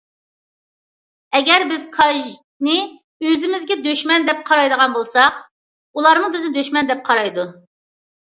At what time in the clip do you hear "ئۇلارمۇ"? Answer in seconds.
5.99-6.31